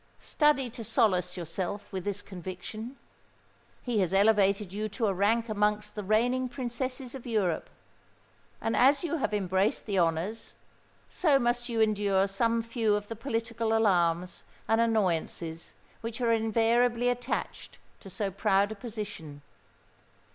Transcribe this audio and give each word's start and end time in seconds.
Study 0.19 0.67
to 0.71 0.83
solace 0.83 1.37
yourself 1.37 1.93
with 1.93 2.05
this 2.05 2.23
conviction. 2.23 2.97
He 3.83 3.99
has 3.99 4.15
elevated 4.15 4.73
you 4.73 4.89
to 4.89 5.05
a 5.05 5.13
rank 5.13 5.47
amongst 5.47 5.93
the 5.93 6.03
reigning 6.03 6.49
princesses 6.49 7.13
of 7.13 7.27
Europe; 7.27 7.69
and 8.59 8.75
as 8.75 9.03
you 9.03 9.17
have 9.17 9.31
embraced 9.31 9.85
the 9.85 9.99
honours, 9.99 10.55
so 11.07 11.37
must 11.37 11.69
you 11.69 11.81
endure 11.81 12.25
some 12.25 12.63
few 12.63 12.95
of 12.95 13.09
the 13.09 13.15
political 13.15 13.77
alarms 13.77 14.43
and 14.67 14.81
annoyances 14.81 15.71
which 16.01 16.19
are 16.19 16.31
invariably 16.31 17.07
attached 17.07 17.77
to 17.99 18.09
so 18.09 18.31
proud 18.31 18.71
a 18.71 18.75
position. 18.75 19.43